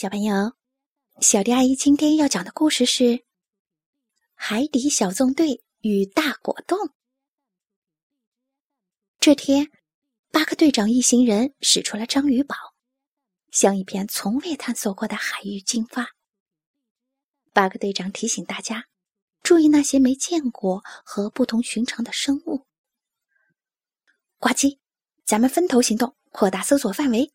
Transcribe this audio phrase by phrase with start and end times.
[0.00, 0.52] 小朋友，
[1.20, 3.02] 小迪阿姨今天要讲的故事是
[4.32, 6.78] 《海底小纵队与大果冻》。
[9.18, 9.72] 这天，
[10.30, 12.54] 巴克队长一行人使出了章鱼堡，
[13.50, 16.10] 向一片从未探索过的海域进发。
[17.52, 18.86] 巴克队长提醒大家，
[19.42, 22.68] 注意那些没见过和不同寻常的生物。
[24.38, 24.78] 呱唧，
[25.24, 27.32] 咱们分头行动，扩大搜索范围。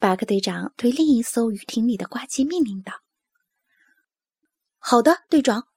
[0.00, 3.02] 巴克队长对另一艘鱼艇里的呱唧命令道
[4.80, 5.68] ：“好的，队长。”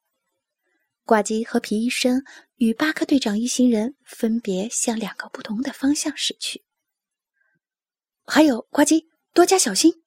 [1.03, 2.23] 呱唧和皮医生
[2.55, 6.63] 与巴克队长一行人分别向两个不同的方向驶去。
[8.25, 10.01] 还有，呱唧，多加小心！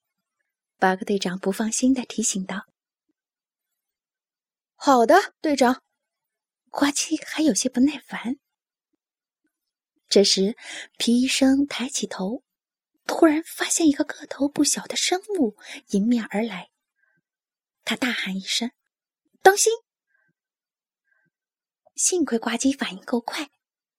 [0.79, 2.65] 巴克队长不放心的提醒道
[4.73, 5.83] ：“好的，队长。”
[6.71, 8.37] 呱唧还有些不耐烦。
[10.09, 10.57] 这时，
[10.97, 12.46] 皮医生抬起头。
[13.19, 15.57] 突然发现一个个头不小的生物
[15.87, 16.69] 迎面而来，
[17.83, 18.69] 他大喊一声
[19.41, 19.73] ：“当心！”
[21.97, 23.49] 幸亏呱唧反应够快，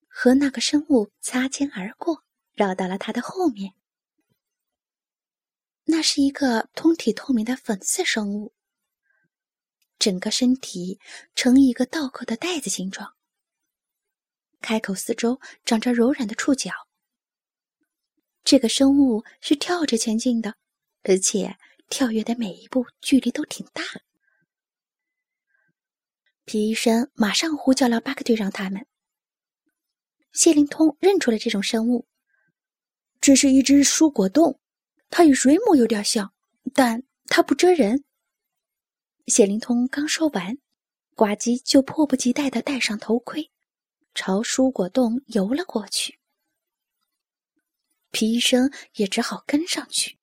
[0.07, 3.75] 和那个生物擦肩而过，绕到了他的后面。
[5.87, 8.55] 那是一个通体透明的粉色生物，
[9.99, 11.01] 整个身体
[11.35, 13.17] 呈一个倒扣的袋子形状，
[14.61, 16.88] 开口四周长着柔软的触角。
[18.51, 20.55] 这个生物是跳着前进的，
[21.03, 21.59] 而且
[21.91, 23.83] 跳跃的每一步距离都挺大。
[26.47, 28.87] 皮医生马上呼叫了巴克队长他们。
[30.33, 32.09] 谢灵通认出了这种生物，
[33.21, 34.59] 这是一只蔬果冻，
[35.11, 36.33] 它与水母有点像，
[36.73, 38.03] 但它不蜇人。
[39.27, 40.57] 谢灵通刚说完，
[41.15, 43.51] 呱唧就迫不及待地戴上头盔，
[44.15, 46.18] 朝蔬果冻游了过去。
[48.11, 50.19] 皮医生也只好跟上去，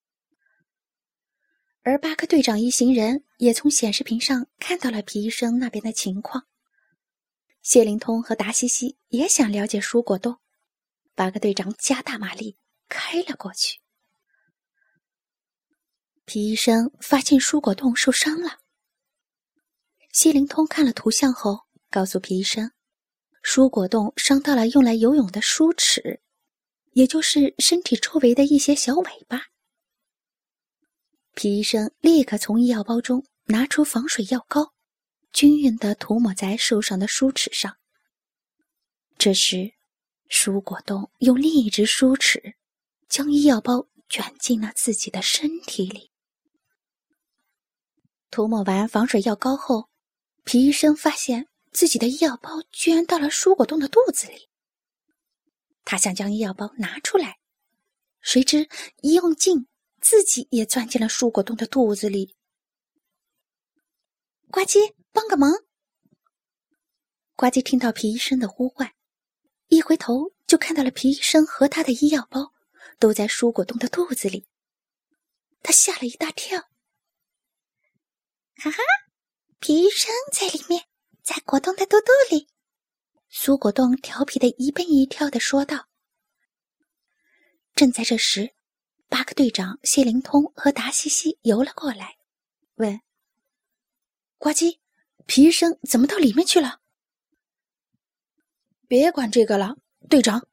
[1.82, 6.48] 而巴克队长一行人也从显示屏上看到了皮医生那边的情况。
[7.62, 10.40] 谢灵通和达西西也想了解蔬果冻，
[11.14, 12.58] 巴克队长加大马力
[12.90, 13.80] 开了过去。
[16.26, 18.60] 皮医生发现蔬果冻受伤了，
[20.12, 22.72] 谢灵通看了图像后，告诉皮医生，
[23.44, 26.24] 蔬果冻伤到了用来游泳的梳齿。
[26.96, 29.48] 也就是身体周围的一些小尾巴。
[31.34, 34.72] 皮医生立刻从医药包中拿出防水药膏，
[35.34, 37.76] 均匀的涂抹在受伤的梳齿上。
[39.18, 39.74] 这时，
[40.30, 42.56] 蔬果冻用另一只梳齿
[43.10, 46.12] 将医药包卷进了自己的身体里。
[48.32, 49.90] 涂抹完防水药膏后，
[50.46, 54.48] 皮医生发现自己的医药包居然到了蔬果冻的肚子里。
[55.86, 57.38] 他想将医药包拿出来，
[58.20, 58.68] 谁知
[59.02, 59.68] 一用劲，
[60.02, 62.36] 自己也钻进了蔬果冻的肚子里。
[64.50, 65.54] 呱唧，帮个忙！
[67.36, 68.94] 呱唧听到皮医生的呼唤，
[69.68, 72.52] 一回头就看到了皮医生和他的医药包
[72.98, 74.48] 都在蔬果冻的肚子里，
[75.62, 76.60] 他吓了一大跳。
[78.58, 78.78] 哈哈，
[79.60, 80.86] 皮医生在里面，
[81.22, 82.48] 在果冻的肚肚里。
[83.38, 85.90] 苏果冻调皮的一蹦一跳的说道。
[87.76, 88.56] 正在这时，
[89.10, 92.16] 巴克队长、谢灵通和达西西游了过来，
[92.76, 93.02] 问
[94.40, 94.80] ：“呱唧，
[95.26, 96.80] 皮医生怎么到里面去了
[98.88, 99.76] ？”“别管这个了，
[100.10, 100.48] 队长，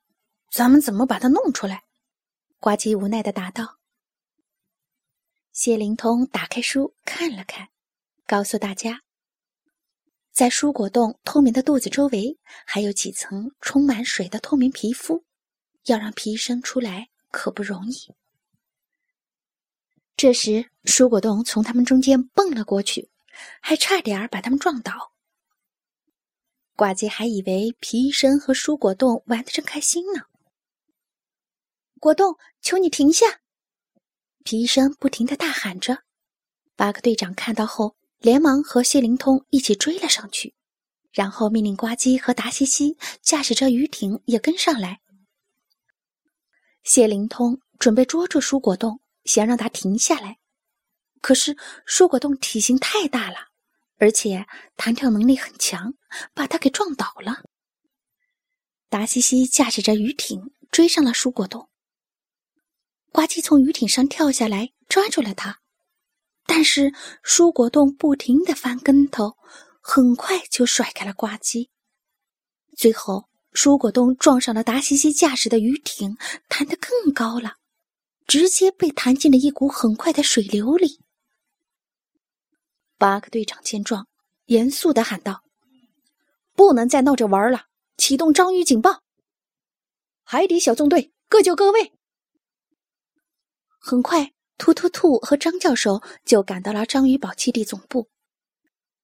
[0.50, 1.84] 咱们怎么把它弄出来？”
[2.58, 3.78] 呱唧无奈的答道。
[5.52, 7.68] 谢灵通打开书看了看，
[8.26, 9.02] 告诉大家。
[10.32, 15.24] 在蔬果冻透明的肚子周围，还有几层充满水的透明皮肤，
[15.84, 18.14] 要让皮医生出来可不容易。
[20.16, 23.10] 这时，蔬果冻从他们中间蹦了过去，
[23.60, 25.12] 还差点把他们撞倒。
[26.76, 30.22] 呱唧还以为皮医生和蔬果冻玩得正开心呢。
[32.00, 33.42] 果冻，求你停下！
[34.44, 36.04] 皮医生不停的大喊着。
[36.74, 37.96] 巴克队长看到后。
[38.22, 40.54] 连忙和谢灵通一起追了上去，
[41.12, 45.00] 然后命令呱唧和达西西驾驶着鱼艇也跟上来。
[46.84, 50.38] 谢灵通准备捉住蔬果冻，想让它停下来，
[51.20, 53.48] 可是蔬果冻体型太大了，
[53.98, 54.46] 而且
[54.76, 55.94] 弹跳能力很强，
[56.32, 57.42] 把它给撞倒了。
[58.88, 61.68] 达西西驾驶着鱼艇追上了蔬果冻，
[63.10, 65.58] 呱唧从鱼艇上跳下来，抓住了它。
[66.54, 66.92] 但是
[67.24, 69.38] 蔬果冻不停的翻跟头，
[69.80, 71.70] 很快就甩开了呱唧。
[72.76, 76.14] 最后，蔬果冻撞上了达西西驾驶的鱼艇，
[76.50, 77.54] 弹得更高了。
[78.26, 81.00] 直接被弹进了一股很快的水流里。
[82.98, 84.06] 巴克队长见状，
[84.44, 85.42] 严肃的喊道
[86.54, 87.64] ：“不能再闹着玩了，
[87.96, 89.02] 启动章鱼警报！
[90.22, 91.94] 海底小纵队，各就各位！”
[93.80, 98.06] 很快，突突兔和张教授就赶到了章鱼堡基地总部。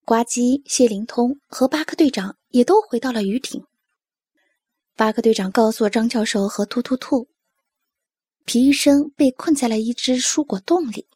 [0.04, 3.64] 呱唧、谢灵通和巴克队长也都回到了鱼艇。
[4.94, 7.26] 巴克队长告诉张教授和突突兔，
[8.44, 11.08] 皮医生被困在了一只蔬果洞里。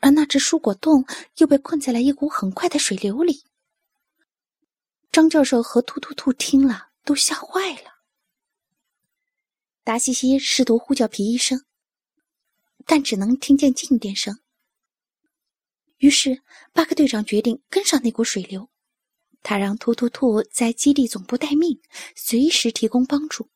[0.00, 1.06] 而那只蔬果洞
[1.38, 3.42] 又被困在了一股很快的水流里。
[5.10, 7.90] 张教授和突突兔听了都吓坏了。
[9.82, 11.64] 达西西试图呼叫皮医生，
[12.86, 14.38] 但只能听见静电声。
[15.98, 16.42] 于是
[16.72, 18.68] 巴克队长决定跟上那股水流，
[19.42, 21.80] 他让突突兔在基地总部待命，
[22.16, 23.48] 随时提供帮助。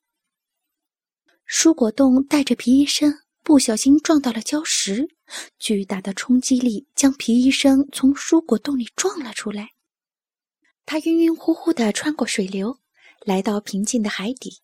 [1.46, 3.22] 蔬果洞带着皮医生。
[3.42, 5.08] 不小心撞到了礁石，
[5.56, 9.70] 巨大的冲击力将皮医生从蔬果洞里撞了出来。
[10.84, 12.80] 他晕晕乎乎地穿过水流，
[13.24, 14.60] 来到平静的海底。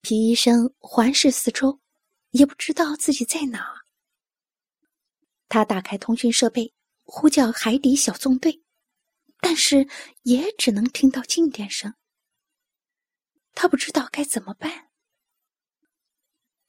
[0.00, 1.78] 皮医生环视四周，
[2.34, 3.84] 也不知道自己在哪。
[5.48, 8.60] 他打开通讯设备，呼叫海底小纵队，
[9.38, 9.88] 但是
[10.22, 11.94] 也只能听到静电声。
[13.52, 14.90] 他不知道该怎么办。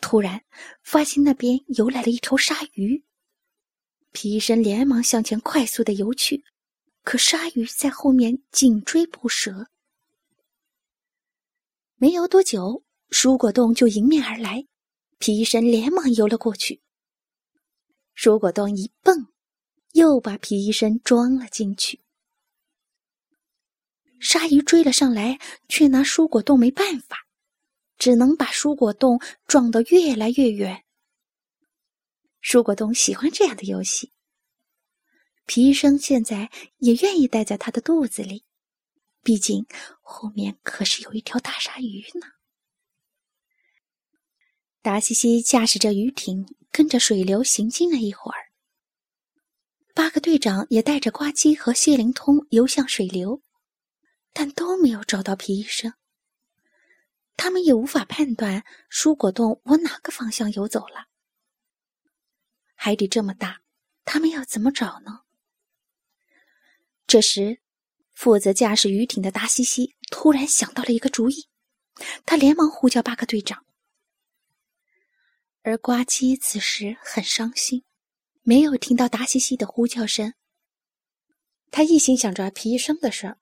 [0.02, 0.46] 突然，
[0.84, 3.04] 发现那边游来了一条鲨鱼。
[4.12, 6.46] 皮医生连忙向前快速的游去，
[7.02, 9.72] 可鲨鱼在后面紧追不舍。
[11.96, 14.68] 没游多久，蔬果洞就迎面而来，
[15.18, 16.82] 皮医生连忙游了过去。
[18.16, 19.28] 蔬果冻一蹦，
[19.94, 22.02] 又把皮医生装了进去。
[24.20, 27.26] 鲨鱼追了上来，却拿蔬果冻没办法。
[27.98, 30.84] 只能把蔬果冻撞得越来越远。
[32.44, 34.12] 蔬果冻喜欢这样的游戏。
[35.46, 38.44] 皮医生现在也愿意待在他的肚子里，
[39.24, 39.66] 毕竟
[40.02, 42.35] 后面可是有一条大鲨鱼呢。
[44.86, 48.52] 达西西驾驶着鱼艇，跟着水流行进了一会儿。
[49.96, 53.42] 八个队长也带着呱唧和谢灵通游向水流，
[54.32, 55.96] 但都没有找到皮医生。
[57.36, 61.08] 他们也无法判断蔬果洞往哪个方向游走了。
[62.76, 63.62] 海底这么大，
[64.04, 65.22] 他们要怎么找呢？
[67.08, 67.60] 这时，
[68.14, 71.48] 负责驾驶鱼艇的达西西突然想到了一个主意，
[72.24, 73.66] 他连忙呼叫巴克队长。
[75.66, 77.84] 而呱唧此时很伤心，
[78.44, 80.36] 没有听到达西西的呼叫声。
[81.72, 83.40] 他一心想着皮医生的事儿。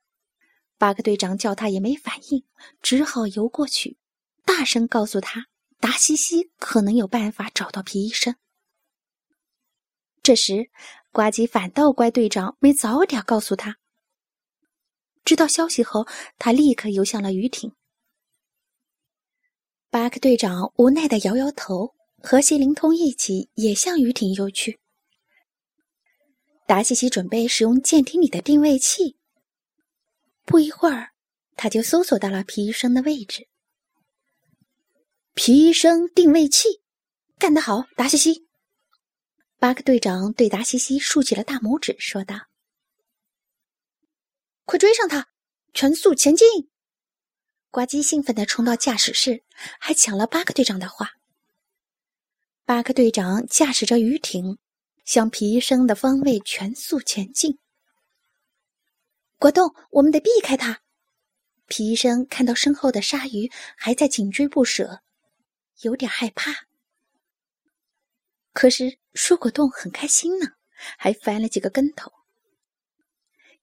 [0.78, 2.46] 巴克队长叫他也没反应，
[2.82, 3.98] 只好游过去，
[4.46, 5.48] 大声告诉他
[5.82, 8.38] ：“达西西可能有办法找到皮医生。”
[10.24, 10.70] 这时，
[11.12, 13.80] 呱唧反倒怪队长没早点告诉他。
[15.26, 17.74] 知道消息后，他立刻游向了鱼艇。
[19.90, 21.94] 巴克队长无奈的摇摇头，
[22.26, 24.80] 和谢灵通一起也向鱼艇游去。
[26.66, 29.18] 达西西准备使用舰艇里的定位器。
[30.46, 31.10] 不一会儿，
[31.58, 33.50] 他就搜索到了皮医生的位置。
[35.34, 36.82] 皮医生定位器，
[37.38, 38.48] 干得好，达西西！
[39.60, 42.48] 巴克队长对达西西竖起了大拇指，说道
[44.64, 45.28] ：“快追上他，
[45.74, 46.48] 全速前进！”
[47.70, 49.44] 呱唧兴奋地冲到驾驶室，
[49.78, 51.12] 还抢了巴克队长的话。
[52.66, 54.58] 巴克队长驾驶着鱼艇，
[55.04, 57.60] 向皮医生的方位全速前进。
[59.38, 60.82] 果冻，我们得避开它。
[61.68, 65.02] 皮医生看到身后的鲨鱼还在紧追不舍，
[65.82, 66.54] 有点害怕。
[68.54, 70.48] 可是蔬果冻很开心呢，
[70.98, 72.14] 还翻了几个跟头。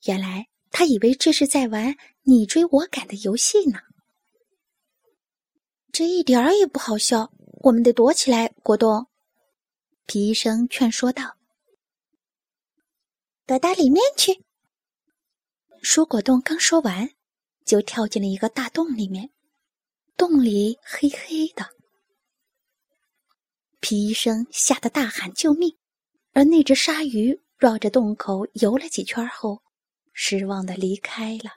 [0.04, 3.80] 原来他以为这是在玩你追我赶的游戏呢。
[5.90, 8.52] 这一点儿也不好笑，我们得躲起来。
[8.62, 9.06] 果冻，
[10.06, 11.36] 皮医生劝说道
[13.44, 14.44] ：“躲到里面去。”
[15.82, 17.10] 蔬果冻刚说完，
[17.66, 19.30] 就跳进了一个大洞里面。
[20.16, 21.68] 洞里黑黑的，
[23.80, 25.76] 皮医生吓得大喊救命。
[26.32, 29.62] 而那只鲨鱼绕着洞口游了几圈后，
[30.12, 31.50] 失望的离开了。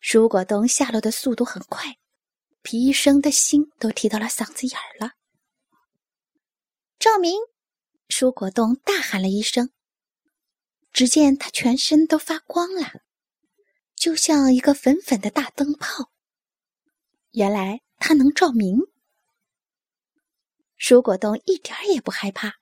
[0.00, 1.96] 蔬果冻下落的速度很快，
[2.62, 5.12] 皮医生的心都提到了嗓子眼儿了。
[6.98, 7.34] 照明！
[8.08, 9.70] 蔬果冻大喊了一声。
[10.92, 13.02] 只见他全身都发光了，
[13.94, 16.10] 就像一个粉粉的大灯泡。
[17.30, 18.80] 原来他能照明。
[20.76, 22.54] 蔬果冻一点也不害怕，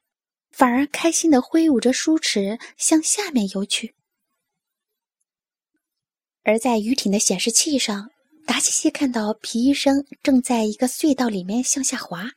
[0.51, 3.95] 反而开心的挥舞着梳齿向下面游去。
[6.43, 8.11] 而在鱼艇的显示器上，
[8.49, 12.31] 达西西看到皮医生正在一个隧道里面向下滑，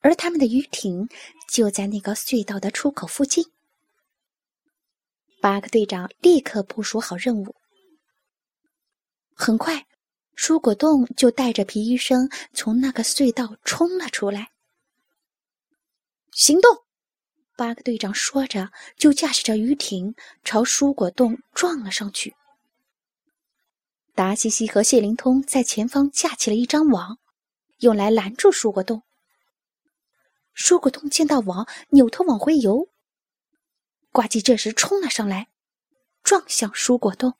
[0.00, 1.06] 而他们的鱼艇
[1.52, 3.44] 就在那个隧道的出口附近。
[5.42, 7.54] 巴克队长立刻部署好任务，
[9.34, 9.86] 很快，
[10.34, 14.48] 蔬果冻就带着皮医生从那个隧道冲了出来。
[16.32, 16.84] 行动！
[17.54, 22.34] 巴克队长说着，就驾驶着鱼艇朝蔬果洞撞了上去。
[24.18, 27.20] 达西西和谢灵通在前方架起了一张网，
[27.78, 29.04] 用来拦住蔬果冻。
[30.56, 32.88] 蔬果冻见到网，扭头往回游。
[34.10, 35.46] 呱唧这时冲了上来，
[36.24, 37.34] 撞向蔬果冻。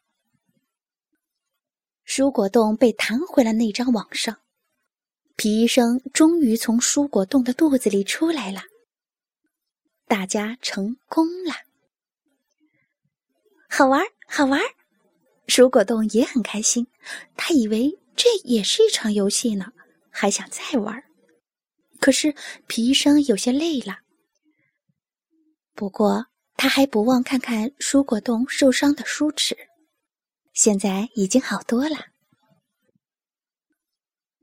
[2.07, 4.37] 蔬果冻被弹回了那张网上。
[5.35, 8.61] 皮医生终于从蔬果冻的肚子里出来了。
[10.07, 11.55] 大家成功了，
[13.69, 14.61] 好玩，好玩！
[15.49, 16.87] 蔬果冻也很开心，
[17.35, 19.73] 他以为这也是一场游戏呢，
[20.11, 21.03] 还想再玩。
[21.99, 22.35] 可是
[22.69, 23.99] 皮医生有些累了，
[25.75, 29.57] 不过他还不忘看看蔬果冻受伤的梳齿，
[30.53, 31.97] 现在已经好多了。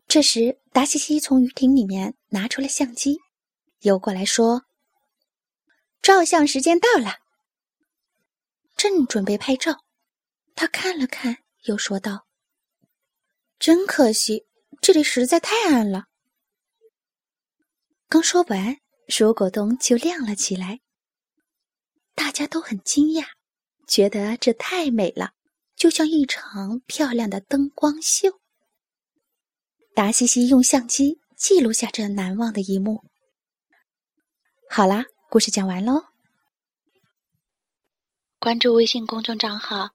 [0.08, 3.20] 这时，达西西从鱼艇里面拿出了相机，
[3.82, 4.64] 游过来说。
[6.02, 7.20] 照相时间到了，
[8.76, 9.85] 正准备拍照，
[10.56, 12.26] 他看了看，又说道
[13.60, 14.48] ：“真可惜，
[14.82, 16.06] 这里实在太暗了。”
[18.10, 20.80] 刚说完，蔬果灯就亮了起来。
[22.14, 23.26] 大家都很惊讶，
[23.88, 25.34] 觉得这太美了，
[25.76, 28.40] 就像一场漂亮的灯光秀。
[29.94, 33.04] 达西西用相机记录下这难忘的一幕。
[34.70, 35.06] 好啦。
[35.28, 36.06] 故事讲完喽，
[38.40, 39.90] 关注微信公众账号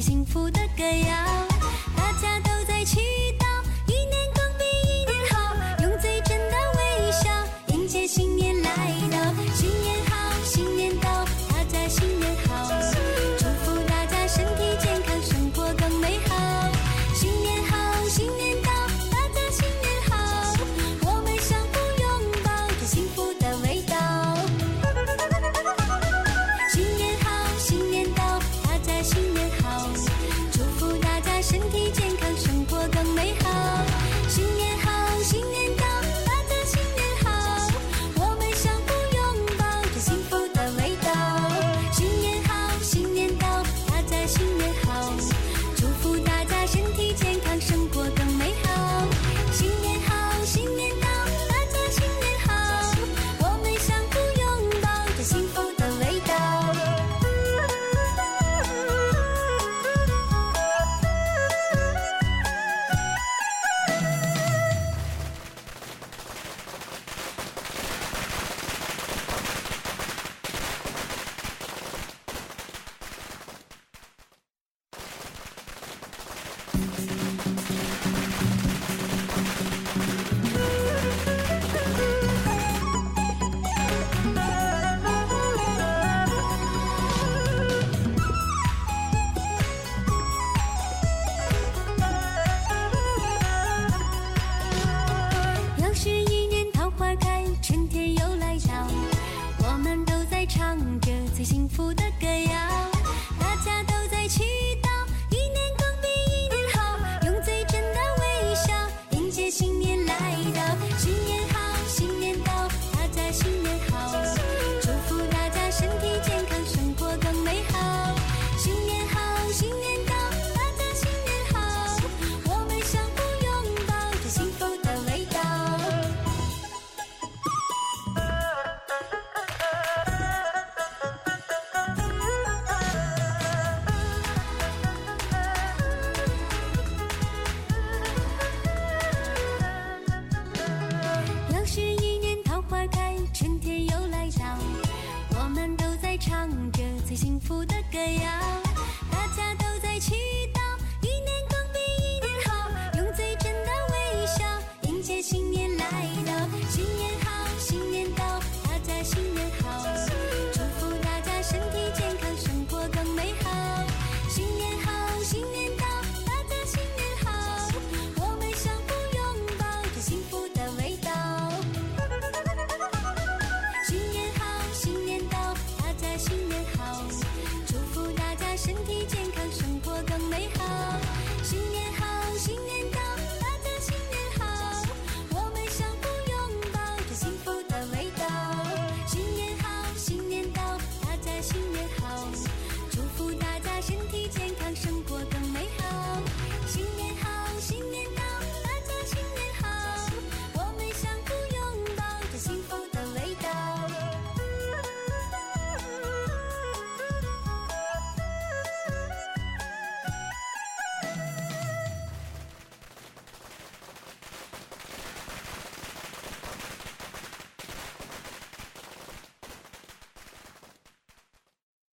[0.00, 1.39] 幸福的歌谣。